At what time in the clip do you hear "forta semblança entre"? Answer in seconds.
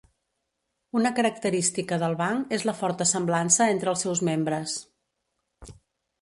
2.79-3.93